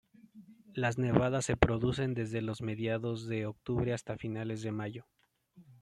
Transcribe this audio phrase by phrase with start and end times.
[0.73, 5.05] Las nevadas se producen desde los mediados de octubre hasta finales de mayo.